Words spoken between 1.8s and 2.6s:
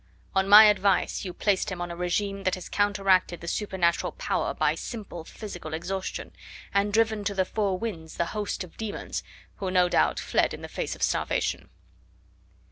a regime that